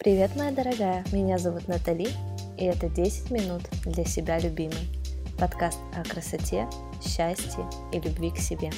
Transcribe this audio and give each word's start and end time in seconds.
Привет, 0.00 0.36
моя 0.36 0.52
дорогая! 0.52 1.04
Меня 1.10 1.38
зовут 1.38 1.66
Натали, 1.66 2.06
и 2.56 2.64
это 2.64 2.88
10 2.88 3.32
минут 3.32 3.62
для 3.84 4.04
себя 4.04 4.38
любимой. 4.38 4.88
Подкаст 5.40 5.80
о 5.92 6.04
красоте, 6.04 6.68
счастье 7.02 7.68
и 7.92 7.98
любви 7.98 8.30
к 8.30 8.36
себе. 8.36 8.70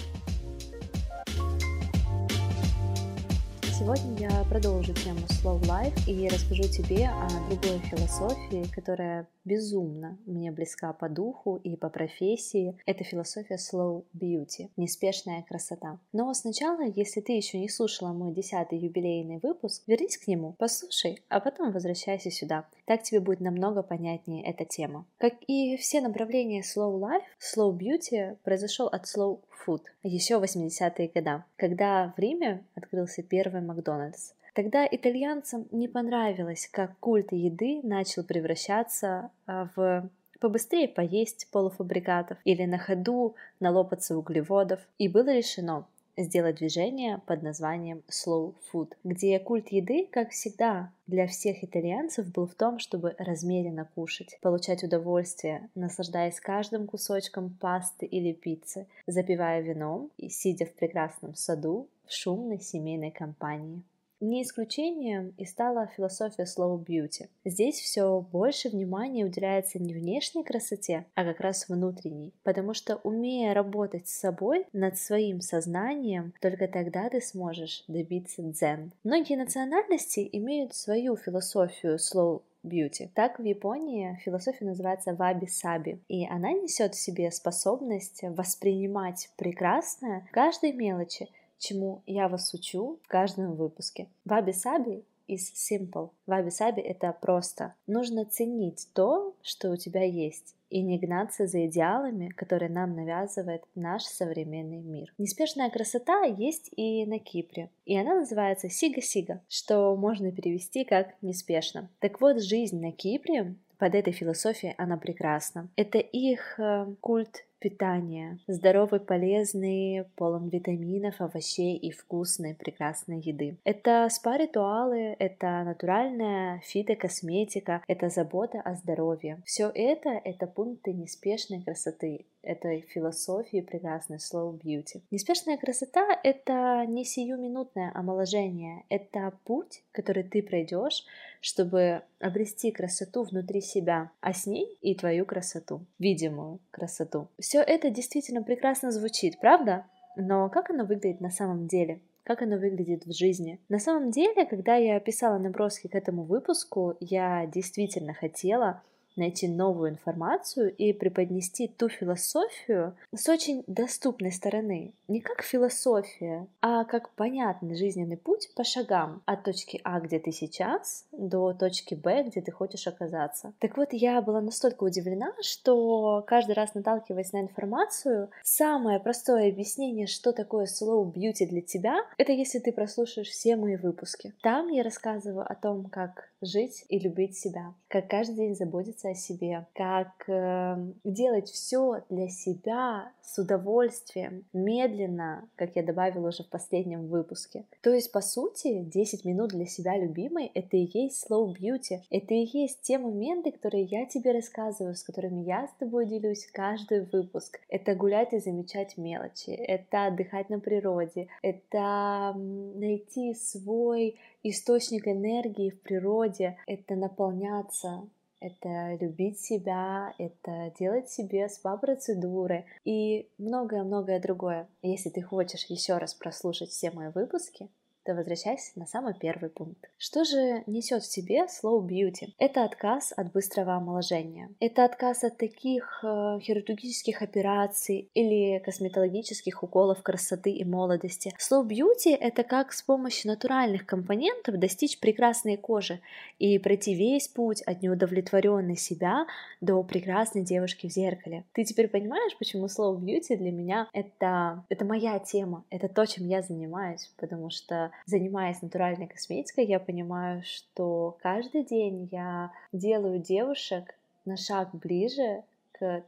Сегодня 3.80 4.29
я 4.29 4.45
продолжу 4.45 4.93
тему 4.93 5.21
Slow 5.21 5.59
Life 5.62 6.06
и 6.06 6.29
расскажу 6.29 6.64
тебе 6.64 7.09
о 7.09 7.27
другой 7.48 7.79
философии, 7.79 8.70
которая 8.75 9.27
безумно 9.46 10.18
мне 10.27 10.52
близка 10.52 10.93
по 10.93 11.09
духу 11.09 11.56
и 11.56 11.77
по 11.77 11.88
профессии. 11.88 12.79
Это 12.84 13.05
философия 13.05 13.56
Slow 13.56 14.05
Beauty, 14.14 14.69
неспешная 14.77 15.43
красота. 15.48 15.98
Но 16.12 16.30
сначала, 16.34 16.82
если 16.82 17.23
ты 17.23 17.32
еще 17.32 17.59
не 17.59 17.70
слушала 17.70 18.12
мой 18.12 18.34
десятый 18.34 18.79
юбилейный 18.79 19.41
выпуск, 19.43 19.83
вернись 19.87 20.19
к 20.19 20.27
нему, 20.27 20.55
послушай, 20.59 21.23
а 21.30 21.41
потом 21.41 21.73
возвращайся 21.73 22.30
сюда. 22.30 22.66
Так 22.84 23.02
тебе 23.02 23.20
будет 23.20 23.41
намного 23.41 23.83
понятнее 23.83 24.45
эта 24.45 24.66
тема. 24.66 25.06
Как 25.16 25.33
и 25.47 25.78
все 25.78 26.02
направления 26.02 26.60
Slow 26.60 27.01
Life, 27.01 27.24
Slow 27.41 27.74
Beauty 27.74 28.37
произошел 28.45 28.88
от 28.88 29.05
Slow 29.05 29.41
Food 29.66 29.82
еще 30.02 30.38
в 30.38 30.42
80-е 30.42 31.09
годы, 31.09 31.45
когда 31.56 32.12
в 32.16 32.18
Риме 32.20 32.64
открылся 32.74 33.23
первый 33.23 33.60
Макдональдс. 33.60 34.32
Тогда 34.55 34.87
итальянцам 34.91 35.66
не 35.70 35.88
понравилось, 35.88 36.68
как 36.73 36.98
культ 36.98 37.32
еды 37.32 37.80
начал 37.82 38.24
превращаться 38.24 39.30
а, 39.46 39.68
в 39.77 40.10
побыстрее 40.41 40.88
поесть 40.88 41.48
полуфабрикатов 41.52 42.38
или 42.45 42.65
на 42.65 42.78
ходу 42.78 43.37
налопаться 43.60 44.16
углеводов, 44.16 44.80
и 44.98 45.09
было 45.09 45.32
решено 45.32 45.87
сделать 46.16 46.56
движение 46.56 47.20
под 47.27 47.42
названием 47.42 48.02
Slow 48.09 48.55
Food, 48.73 48.92
где 49.05 49.38
культ 49.38 49.68
еды, 49.68 50.09
как 50.10 50.30
всегда, 50.30 50.92
для 51.06 51.27
всех 51.27 51.64
итальянцев 51.64 52.30
был 52.32 52.46
в 52.46 52.55
том, 52.55 52.78
чтобы 52.78 53.14
размеренно 53.18 53.88
кушать, 53.95 54.38
получать 54.42 54.84
удовольствие, 54.84 55.68
наслаждаясь 55.74 56.40
каждым 56.40 56.87
кусочком 56.87 57.51
пасты 57.60 58.07
или 58.07 58.32
пиццы, 58.32 58.87
запивая 59.07 59.60
вином 59.60 60.10
и 60.16 60.29
сидя 60.29 60.66
в 60.66 60.74
прекрасном 60.74 61.35
саду 61.35 61.88
в 62.07 62.13
шумной 62.13 62.60
семейной 62.60 63.10
компании. 63.10 63.82
Не 64.21 64.43
исключением 64.43 65.32
и 65.38 65.47
стала 65.47 65.87
философия 65.97 66.44
slow 66.44 66.84
beauty. 66.84 67.28
Здесь 67.44 67.76
все 67.76 68.21
больше 68.21 68.69
внимания 68.69 69.25
уделяется 69.25 69.78
не 69.78 69.94
внешней 69.94 70.44
красоте, 70.44 71.06
а 71.15 71.25
как 71.25 71.41
раз 71.41 71.69
внутренней. 71.69 72.34
Потому 72.43 72.75
что 72.75 72.97
умея 72.97 73.54
работать 73.54 74.09
с 74.09 74.21
собой, 74.21 74.66
над 74.75 74.98
своим 74.98 75.41
сознанием, 75.41 76.34
только 76.41 76.69
тогда 76.69 77.09
ты 77.09 77.22
сможешь 77.22 77.84
добиться 77.88 78.43
дзен. 78.43 78.93
Многие 79.04 79.37
национальности 79.37 80.28
имеют 80.32 80.75
свою 80.75 81.16
философию 81.16 81.97
slow 81.97 82.43
beauty. 82.65 83.09
Так 83.15 83.38
в 83.38 83.43
Японии 83.43 84.21
философия 84.22 84.66
называется 84.66 85.15
ваби-саби, 85.15 86.00
и 86.09 86.26
она 86.26 86.53
несет 86.53 86.94
в 86.94 87.00
себе 87.00 87.31
способность 87.31 88.22
воспринимать 88.22 89.31
прекрасное 89.37 90.26
в 90.28 90.31
каждой 90.31 90.72
мелочи, 90.72 91.28
чему 91.61 92.03
я 92.06 92.28
вас 92.28 92.53
учу 92.55 92.99
в 93.05 93.09
каждом 93.09 93.55
выпуске. 93.55 94.09
Ваби-саби 94.25 95.05
is 95.28 95.53
simple. 95.55 96.11
Ваби-саби— 96.27 96.81
это 96.83 97.12
просто. 97.12 97.75
Нужно 97.87 98.25
ценить 98.25 98.89
то, 98.94 99.37
что 99.43 99.71
у 99.71 99.77
тебя 99.77 100.03
есть, 100.03 100.56
и 100.71 100.83
не 100.83 100.99
гнаться 100.99 101.47
за 101.47 101.66
идеалами, 101.66 102.28
которые 102.31 102.71
нам 102.71 102.94
навязывает 102.94 103.62
наш 103.75 104.03
современный 104.03 104.81
мир. 104.81 105.12
Неспешная 105.19 105.71
красота 105.71 106.25
есть 106.25 106.71
и 106.77 107.05
на 107.06 107.19
Кипре, 107.19 107.71
и 107.84 107.97
она 107.97 108.16
называется 108.16 108.69
сига-сига, 108.69 109.43
что 109.49 109.94
можно 109.97 110.33
перевести 110.33 110.84
как 110.84 111.15
неспешно. 111.22 111.91
Так 112.00 112.21
вот, 112.21 112.43
жизнь 112.43 112.81
на 112.81 112.93
Кипре 112.93 113.55
под 113.78 113.94
этой 113.94 114.12
философией 114.12 114.75
она 114.78 114.97
прекрасна. 114.97 115.69
Это 115.75 115.99
их 115.99 116.59
э, 116.59 116.87
культ 117.00 117.47
питания, 117.61 118.39
здоровый, 118.47 119.00
полезный, 119.00 120.04
полон 120.16 120.48
витаминов, 120.48 121.21
овощей 121.21 121.76
и 121.76 121.91
вкусной, 121.91 122.54
прекрасной 122.54 123.21
еды. 123.21 123.56
Это 123.65 124.09
спа-ритуалы, 124.10 125.15
это 125.19 125.62
натуральная 125.65 126.60
фитокосметика, 126.65 127.82
это 127.87 128.09
забота 128.09 128.60
о 128.60 128.75
здоровье. 128.75 129.43
Все 129.44 129.70
это— 129.75 130.10
это 130.25 130.47
пункты 130.47 130.93
неспешной 130.93 131.62
красоты, 131.62 132.26
этой 132.42 132.82
философии 132.82 133.60
прекрасной 133.60 134.18
slow 134.18 134.58
beauty. 134.58 135.02
Неспешная 135.10 135.56
красота— 135.56 136.18
это 136.24 136.84
не 136.86 137.04
сиюминутное 137.04 137.92
омоложение, 137.94 138.84
это 138.88 139.32
путь, 139.44 139.82
который 139.92 140.22
ты 140.22 140.42
пройдешь, 140.42 141.04
чтобы 141.40 142.02
обрести 142.20 142.70
красоту 142.70 143.22
внутри 143.24 143.60
себя, 143.60 144.10
а 144.20 144.32
с 144.32 144.46
ней 144.46 144.76
и 144.80 144.94
твою 144.94 145.24
красоту, 145.24 145.84
видимую 145.98 146.60
красоту. 146.70 147.28
Все 147.38 147.60
это 147.60 147.90
действительно 147.90 148.42
прекрасно 148.42 148.90
звучит, 148.90 149.38
правда? 149.40 149.86
Но 150.16 150.48
как 150.48 150.70
оно 150.70 150.84
выглядит 150.84 151.20
на 151.20 151.30
самом 151.30 151.66
деле? 151.66 152.00
как 152.22 152.42
оно 152.42 152.58
выглядит 152.58 153.06
в 153.06 153.12
жизни. 153.12 153.58
На 153.68 153.80
самом 153.80 154.12
деле, 154.12 154.46
когда 154.46 154.76
я 154.76 155.00
писала 155.00 155.38
наброски 155.38 155.88
к 155.88 155.96
этому 155.96 156.22
выпуску, 156.22 156.96
я 157.00 157.44
действительно 157.46 158.14
хотела 158.14 158.82
найти 159.16 159.48
новую 159.48 159.91
информацию 159.91 160.75
и 160.75 160.93
преподнести 160.93 161.69
ту 161.69 161.88
философию 161.88 162.97
с 163.15 163.28
очень 163.28 163.65
доступной 163.66 164.32
стороны. 164.32 164.93
Не 165.09 165.21
как 165.21 165.43
философия, 165.43 166.47
а 166.60 166.84
как 166.84 167.10
понятный 167.10 167.75
жизненный 167.75 168.16
путь 168.16 168.50
по 168.54 168.65
шагам 168.65 169.22
от 169.26 169.44
точки 169.44 169.81
А, 169.84 170.00
где 170.00 170.19
ты 170.19 170.32
сейчас, 170.32 171.06
до 171.12 171.53
точки 171.53 171.94
Б, 171.94 172.25
где 172.25 172.41
ты 172.41 172.53
хочешь 172.53 172.87
оказаться. 172.87 173.53
Так 173.59 173.76
вот, 173.76 173.88
я 173.93 174.22
была 174.22 174.41
настолько 174.41 174.84
удивлена, 174.84 175.32
что 175.41 176.25
каждый 176.26 176.53
раз 176.53 176.75
наталкиваясь 176.75 177.32
на 177.32 177.41
информацию, 177.41 178.31
самое 178.43 179.00
простое 179.00 179.49
объяснение, 179.49 180.06
что 180.06 180.32
такое 180.32 180.66
slow 180.66 181.12
beauty 181.12 181.47
для 181.47 181.60
тебя, 181.60 181.97
это 182.19 182.32
если 182.32 182.59
ты 182.59 182.72
прослушаешь 182.72 183.28
все 183.28 183.56
мои 183.56 183.76
выпуски. 183.76 184.34
Там 184.43 184.69
я 184.69 184.82
рассказываю 184.82 185.50
о 185.50 185.54
том, 185.54 185.87
как 185.87 186.31
жить 186.41 186.84
и 186.88 186.99
любить 186.99 187.37
себя, 187.37 187.75
как 187.88 188.09
каждый 188.09 188.37
день 188.37 188.54
заботиться 188.54 189.00
о 189.09 189.15
себе, 189.15 189.66
как 189.75 190.28
э, 190.28 190.77
делать 191.05 191.49
все 191.49 192.03
для 192.09 192.28
себя 192.28 193.12
с 193.22 193.38
удовольствием, 193.38 194.44
медленно, 194.53 195.49
как 195.56 195.77
я 195.77 195.83
добавила 195.83 196.28
уже 196.28 196.43
в 196.43 196.49
последнем 196.49 197.06
выпуске. 197.06 197.65
То 197.81 197.91
есть, 197.91 198.12
по 198.12 198.21
сути, 198.21 198.83
10 198.83 199.25
минут 199.25 199.50
для 199.50 199.66
себя 199.66 199.97
любимой— 199.97 200.50
это 200.55 200.77
и 200.77 200.88
есть 200.93 201.27
slow 201.31 201.55
beauty, 201.55 202.00
это 202.11 202.34
и 202.34 202.49
есть 202.53 202.83
те 202.83 202.99
моменты, 202.99 203.53
которые 203.53 203.84
я 203.84 204.06
тебе 204.06 204.33
рассказываю, 204.33 204.94
с 204.94 205.03
которыми 205.03 205.43
я 205.43 205.67
с 205.67 205.72
тобой 205.78 206.06
делюсь 206.06 206.47
каждый 206.53 207.03
выпуск. 207.03 207.61
Это 207.69 207.94
гулять 207.94 208.32
и 208.32 208.38
замечать 208.38 208.97
мелочи, 208.97 209.50
это 209.50 210.06
отдыхать 210.06 210.50
на 210.50 210.61
природе, 210.61 211.28
это 211.43 212.34
найти 212.34 213.34
свой 213.34 214.17
источник 214.43 215.06
энергии 215.06 215.71
в 215.71 215.81
природе, 215.82 216.56
это 216.67 216.94
наполняться 216.94 218.09
это 218.40 218.94
любить 219.00 219.38
себя, 219.38 220.14
это 220.18 220.72
делать 220.78 221.10
себе 221.10 221.48
спа-процедуры 221.48 222.64
и 222.84 223.28
многое-многое 223.38 224.20
другое. 224.20 224.68
Если 224.82 225.10
ты 225.10 225.22
хочешь 225.22 225.66
еще 225.66 225.98
раз 225.98 226.14
прослушать 226.14 226.70
все 226.70 226.90
мои 226.90 227.08
выпуски, 227.08 227.68
то 228.05 228.15
возвращайся 228.15 228.72
на 228.77 228.87
самый 228.87 229.15
первый 229.15 229.50
пункт. 229.50 229.91
Что 229.99 230.25
же 230.25 230.62
несет 230.66 231.03
в 231.03 231.12
себе 231.12 231.47
slow 231.47 231.87
beauty? 231.87 232.33
Это 232.38 232.65
отказ 232.65 233.12
от 233.16 233.33
быстрого 233.33 233.75
омоложения. 233.75 234.50
Это 234.61 234.84
отказ 234.84 235.25
от 235.25 235.37
таких 235.37 236.00
э, 236.03 236.38
хирургических 236.41 237.22
операций 237.22 238.11
или 238.15 238.59
косметологических 238.61 239.62
уколов 239.62 240.03
красоты 240.03 240.50
и 240.50 240.65
молодости. 240.65 241.33
Slow 241.38 241.66
beauty— 241.66 242.16
это 242.21 242.43
как 242.43 242.72
с 242.72 242.83
помощью 242.83 243.31
натуральных 243.31 243.87
компонентов 243.87 244.59
достичь 244.59 244.99
прекрасной 244.99 245.56
кожи 245.56 246.00
и 246.38 246.59
пройти 246.59 246.94
весь 246.94 247.29
путь 247.29 247.62
от 247.62 247.82
неудовлетворенной 247.82 248.76
себя 248.76 249.26
до 249.61 249.82
прекрасной 249.82 250.43
девушки 250.43 250.88
в 250.88 250.93
зеркале. 250.93 251.44
Ты 251.53 251.64
теперь 251.64 251.88
понимаешь, 251.88 252.37
почему 252.38 252.67
slow 252.67 252.99
beauty 252.99 253.37
для 253.37 253.53
меня 253.53 253.88
это, 253.93 254.64
это 254.69 254.85
моя 254.85 255.19
тема, 255.19 255.64
это 255.70 255.88
то, 255.88 256.06
чем 256.06 256.26
я 256.26 256.43
занимаюсь, 256.43 257.11
потому 257.19 257.50
что 257.50 257.89
занимаясь 258.06 258.62
натуральной 258.62 259.06
косметикой, 259.06 259.66
я 259.66 259.81
понимаю, 259.81 260.42
что 260.44 261.16
каждый 261.22 261.64
день 261.64 262.08
я 262.10 262.52
делаю 262.72 263.19
девушек 263.19 263.94
на 264.25 264.37
шаг 264.37 264.70
ближе 264.72 265.42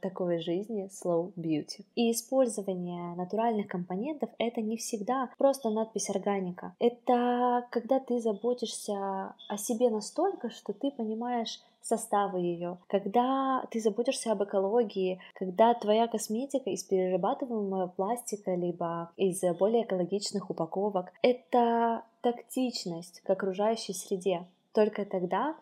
такой 0.01 0.39
жизни 0.39 0.89
slow 0.89 1.33
beauty. 1.35 1.85
И 1.95 2.11
использование 2.11 3.15
натуральных 3.15 3.67
компонентов 3.67 4.29
это 4.37 4.61
не 4.61 4.77
всегда 4.77 5.29
просто 5.37 5.69
надпись 5.69 6.09
органика. 6.09 6.75
Это 6.79 7.65
когда 7.71 7.99
ты 7.99 8.19
заботишься 8.19 9.35
о 9.47 9.57
себе 9.57 9.89
настолько, 9.89 10.49
что 10.49 10.73
ты 10.73 10.91
понимаешь 10.91 11.61
составы 11.83 12.39
ее, 12.39 12.77
когда 12.87 13.65
ты 13.69 13.79
заботишься 13.79 14.31
об 14.31 14.43
экологии, 14.43 15.19
когда 15.35 15.73
твоя 15.73 16.07
косметика 16.07 16.69
из 16.69 16.83
перерабатываемого 16.83 17.87
пластика, 17.87 18.55
либо 18.55 19.11
из 19.17 19.41
более 19.59 19.83
экологичных 19.83 20.49
упаковок, 20.49 21.11
это 21.21 22.03
тактичность 22.21 23.21
к 23.21 23.29
окружающей 23.29 23.93
среде. 23.93 24.45
Только 24.73 25.05
тогда 25.05 25.55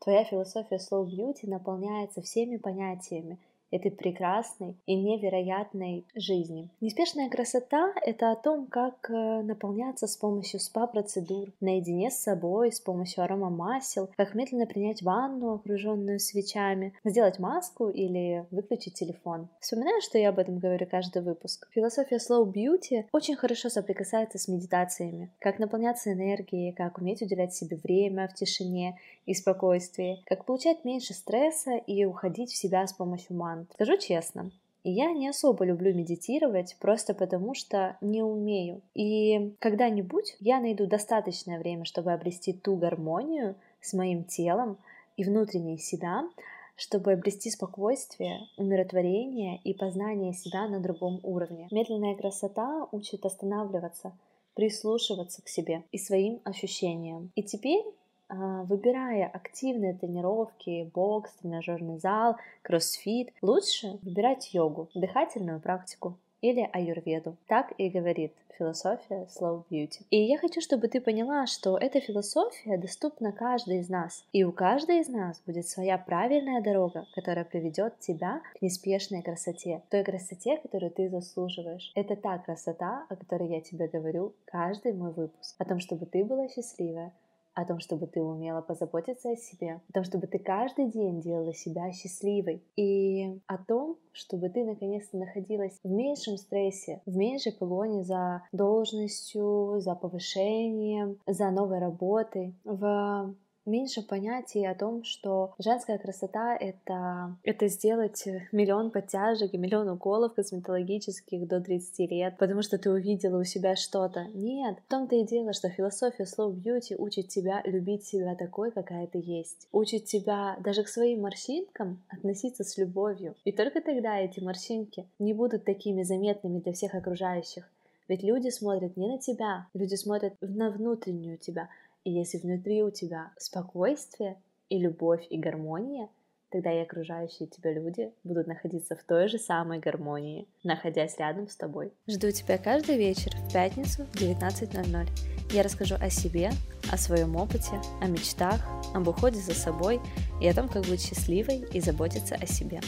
твоя 0.00 0.24
философия 0.24 0.76
slow 0.76 1.06
beauty 1.06 1.48
наполняется 1.48 2.22
всеми 2.22 2.56
понятиями, 2.56 3.38
этой 3.70 3.90
прекрасной 3.90 4.76
и 4.86 4.94
невероятной 4.94 6.06
жизни. 6.14 6.68
Неспешная 6.80 7.28
красота— 7.28 7.92
это 8.02 8.30
о 8.30 8.36
том, 8.36 8.66
как 8.66 9.10
э, 9.10 9.42
наполняться 9.42 10.06
с 10.06 10.16
помощью 10.16 10.60
спа-процедур, 10.60 11.48
наедине 11.60 12.10
с 12.10 12.18
собой, 12.18 12.72
с 12.72 12.80
помощью 12.80 13.24
аромамасел, 13.24 14.10
как 14.16 14.34
медленно 14.34 14.66
принять 14.66 15.02
ванну, 15.02 15.54
окруженную 15.54 16.18
свечами, 16.18 16.94
сделать 17.04 17.38
маску 17.38 17.88
или 17.88 18.46
выключить 18.50 18.94
телефон. 18.94 19.48
Вспоминаю, 19.60 20.00
что 20.00 20.18
я 20.18 20.30
об 20.30 20.38
этом 20.38 20.58
говорю 20.58 20.86
каждый 20.90 21.22
выпуск. 21.22 21.68
Философия 21.72 22.16
slow 22.16 22.44
beauty 22.50 23.06
очень 23.12 23.36
хорошо 23.36 23.68
соприкасается 23.68 24.38
с 24.38 24.48
медитациями. 24.48 25.30
Как 25.38 25.58
наполняться 25.58 26.12
энергией, 26.12 26.72
как 26.72 26.98
уметь 26.98 27.22
уделять 27.22 27.54
себе 27.54 27.76
время 27.76 28.28
в 28.28 28.34
тишине 28.34 28.98
и 29.28 29.34
спокойствии, 29.34 30.22
как 30.26 30.46
получать 30.46 30.84
меньше 30.84 31.12
стресса 31.12 31.76
и 31.76 32.04
уходить 32.04 32.50
в 32.50 32.56
себя 32.56 32.86
с 32.86 32.94
помощью 32.94 33.36
ман 33.36 33.48
команд. 33.48 33.70
Скажу 33.74 33.96
честно, 33.98 34.50
я 34.84 35.12
не 35.12 35.28
особо 35.28 35.64
люблю 35.64 35.94
медитировать, 35.94 36.76
просто 36.80 37.14
потому 37.14 37.54
что 37.54 37.96
не 38.00 38.22
умею. 38.22 38.80
И 38.94 39.54
когда-нибудь 39.58 40.36
я 40.40 40.60
найду 40.60 40.86
достаточное 40.86 41.58
время, 41.58 41.84
чтобы 41.84 42.12
обрести 42.12 42.52
ту 42.52 42.76
гармонию 42.76 43.56
с 43.80 43.92
моим 43.92 44.24
телом 44.24 44.78
и 45.16 45.24
внутренней 45.24 45.78
себя, 45.78 46.28
чтобы 46.76 47.12
обрести 47.12 47.50
спокойствие, 47.50 48.40
умиротворение 48.56 49.60
и 49.64 49.74
познание 49.74 50.32
себя 50.32 50.68
на 50.68 50.80
другом 50.80 51.20
уровне. 51.24 51.66
Медленная 51.72 52.14
красота 52.14 52.86
учит 52.92 53.26
останавливаться, 53.26 54.12
прислушиваться 54.54 55.42
к 55.42 55.48
себе 55.48 55.82
и 55.90 55.98
своим 55.98 56.40
ощущениям. 56.44 57.32
И 57.34 57.42
теперь 57.42 57.84
выбирая 58.28 59.26
активные 59.26 59.94
тренировки, 59.94 60.90
бокс, 60.94 61.32
тренажерный 61.40 61.98
зал, 61.98 62.36
кроссфит, 62.62 63.32
лучше 63.42 63.98
выбирать 64.02 64.52
йогу, 64.52 64.88
дыхательную 64.94 65.60
практику 65.60 66.16
или 66.40 66.68
аюрведу. 66.72 67.36
Так 67.46 67.72
и 67.78 67.88
говорит 67.88 68.32
философия 68.58 69.26
Slow 69.28 69.64
Beauty. 69.70 70.02
И 70.10 70.20
я 70.20 70.36
хочу, 70.38 70.60
чтобы 70.60 70.88
ты 70.88 71.00
поняла, 71.00 71.46
что 71.46 71.78
эта 71.78 72.00
философия 72.00 72.76
доступна 72.76 73.32
каждой 73.32 73.78
из 73.78 73.88
нас. 73.88 74.24
И 74.32 74.44
у 74.44 74.52
каждой 74.52 75.00
из 75.00 75.08
нас 75.08 75.40
будет 75.46 75.68
своя 75.68 75.96
правильная 75.96 76.60
дорога, 76.60 77.06
которая 77.14 77.44
приведет 77.44 77.98
тебя 78.00 78.42
к 78.58 78.62
неспешной 78.62 79.22
красоте, 79.22 79.82
той 79.90 80.02
красоте, 80.02 80.56
которую 80.56 80.90
ты 80.90 81.08
заслуживаешь. 81.08 81.92
Это 81.94 82.16
та 82.16 82.38
красота, 82.38 83.06
о 83.08 83.16
которой 83.16 83.48
я 83.48 83.60
тебе 83.60 83.86
говорю 83.86 84.34
каждый 84.44 84.92
мой 84.92 85.12
выпуск. 85.12 85.54
О 85.58 85.64
том, 85.64 85.78
чтобы 85.78 86.06
ты 86.06 86.24
была 86.24 86.48
счастливая, 86.48 87.12
о 87.58 87.64
том, 87.64 87.80
чтобы 87.80 88.06
ты 88.06 88.22
умела 88.22 88.60
позаботиться 88.60 89.32
о 89.32 89.36
себе, 89.36 89.80
о 89.88 89.92
том, 89.92 90.04
чтобы 90.04 90.28
ты 90.28 90.38
каждый 90.38 90.88
день 90.90 91.20
делала 91.20 91.52
себя 91.52 91.90
счастливой, 91.90 92.62
и 92.76 93.40
о 93.46 93.58
том, 93.58 93.96
чтобы 94.12 94.48
ты 94.48 94.64
наконец-то 94.64 95.16
находилась 95.16 95.76
в 95.82 95.90
меньшем 95.90 96.36
стрессе, 96.36 97.02
в 97.04 97.16
меньшей 97.16 97.52
погоне 97.52 98.04
за 98.04 98.42
должностью, 98.52 99.80
за 99.80 99.96
повышением, 99.96 101.18
за 101.26 101.50
новой 101.50 101.80
работой, 101.80 102.54
в 102.62 103.34
меньше 103.68 104.02
понятий 104.02 104.64
о 104.64 104.74
том, 104.74 105.04
что 105.04 105.54
женская 105.58 105.98
красота— 105.98 106.56
это, 106.60 107.36
это 107.44 107.68
сделать 107.68 108.26
миллион 108.52 108.90
подтяжек 108.90 109.54
и 109.54 109.58
миллион 109.58 109.88
уколов 109.90 110.34
косметологических 110.34 111.46
до 111.46 111.60
30 111.60 112.10
лет, 112.10 112.36
потому 112.38 112.62
что 112.62 112.78
ты 112.78 112.90
увидела 112.90 113.40
у 113.40 113.44
себя 113.44 113.76
что-то. 113.76 114.24
Нет, 114.34 114.78
в 114.86 114.90
том-то 114.90 115.16
и 115.16 115.24
дело, 115.24 115.52
что 115.52 115.68
философия 115.68 116.24
Slow 116.24 116.52
Beauty 116.52 116.96
учит 116.96 117.28
тебя 117.28 117.62
любить 117.64 118.04
себя 118.04 118.34
такой, 118.34 118.70
какая 118.70 119.06
ты 119.06 119.22
есть. 119.22 119.68
Учит 119.72 120.06
тебя 120.06 120.56
даже 120.60 120.82
к 120.82 120.88
своим 120.88 121.22
морщинкам 121.22 122.02
относиться 122.08 122.64
с 122.64 122.76
любовью. 122.78 123.34
И 123.44 123.52
только 123.52 123.80
тогда 123.80 124.18
эти 124.18 124.40
морщинки 124.40 125.06
не 125.18 125.32
будут 125.32 125.64
такими 125.64 126.02
заметными 126.02 126.60
для 126.60 126.72
всех 126.72 126.94
окружающих. 126.94 127.68
Ведь 128.08 128.22
люди 128.22 128.48
смотрят 128.48 128.96
не 128.96 129.06
на 129.06 129.18
тебя, 129.18 129.66
люди 129.74 129.94
смотрят 129.94 130.34
на 130.40 130.70
внутреннюю 130.70 131.36
тебя, 131.36 131.68
и 132.08 132.10
если 132.10 132.38
внутри 132.38 132.82
у 132.82 132.90
тебя 132.90 133.32
спокойствие 133.36 134.38
и 134.70 134.78
любовь 134.78 135.26
и 135.28 135.36
гармония, 135.36 136.08
тогда 136.50 136.72
и 136.72 136.82
окружающие 136.82 137.46
тебя 137.46 137.74
люди 137.74 138.10
будут 138.24 138.46
находиться 138.46 138.96
в 138.96 139.02
той 139.02 139.28
же 139.28 139.38
самой 139.38 139.78
гармонии, 139.78 140.48
находясь 140.64 141.18
рядом 141.18 141.50
с 141.50 141.56
тобой. 141.56 141.92
Жду 142.06 142.30
тебя 142.30 142.56
каждый 142.56 142.96
вечер 142.96 143.30
в 143.36 143.52
пятницу 143.52 144.04
в 144.04 144.14
19.00. 144.16 145.06
Я 145.52 145.62
расскажу 145.62 145.96
о 146.00 146.08
себе, 146.08 146.50
о 146.90 146.96
своем 146.96 147.36
опыте, 147.36 147.78
о 148.00 148.06
мечтах, 148.06 148.66
об 148.94 149.06
уходе 149.06 149.38
за 149.38 149.52
собой 149.52 150.00
и 150.40 150.48
о 150.48 150.54
том, 150.54 150.70
как 150.70 150.86
быть 150.86 151.02
счастливой 151.02 151.66
и 151.74 151.80
заботиться 151.80 152.36
о 152.36 152.46
себе. 152.46 152.80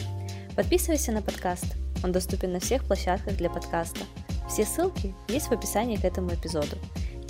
Подписывайся 0.55 1.11
на 1.11 1.21
подкаст. 1.21 1.75
Он 2.03 2.11
доступен 2.11 2.53
на 2.53 2.59
всех 2.59 2.85
площадках 2.85 3.37
для 3.37 3.51
подкаста. 3.51 4.01
Все 4.49 4.65
ссылки 4.65 5.13
есть 5.27 5.45
в 5.45 5.51
описании 5.51 5.97
к 5.97 6.05
этому 6.05 6.33
эпизоду. 6.33 6.77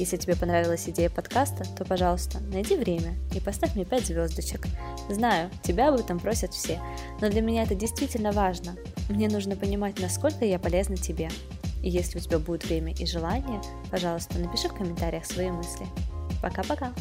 Если 0.02 0.18
тебе 0.18 0.36
понравилась 0.36 0.90
идея 0.90 1.12
подкаста, 1.12 1.64
то, 1.78 1.86
пожалуйста, 1.86 2.40
найди 2.40 2.76
время 2.76 3.20
и 3.36 3.40
поставь 3.40 3.76
мне 3.76 3.86
5 3.86 4.08
звездочек. 4.08 4.66
Знаю, 5.12 5.52
тебя 5.62 5.90
об 5.90 6.00
этом 6.00 6.20
просят 6.20 6.56
все, 6.56 6.80
но 7.22 7.30
для 7.30 7.42
меня 7.42 7.62
это 7.62 7.76
действительно 7.76 8.32
важно. 8.32 8.76
Мне 9.10 9.30
нужно 9.30 9.56
понимать, 9.56 10.00
насколько 10.00 10.44
я 10.44 10.58
полезна 10.58 10.98
тебе. 10.98 11.30
И 11.84 11.90
если 11.92 12.18
у 12.18 12.22
тебя 12.22 12.40
будет 12.40 12.66
время 12.66 12.96
и 12.96 13.06
желание, 13.06 13.62
пожалуйста, 13.92 14.40
напиши 14.40 14.70
в 14.70 14.74
комментариях 14.74 15.24
свои 15.24 15.52
мысли. 15.52 15.86
Пока-пока! 16.42 16.94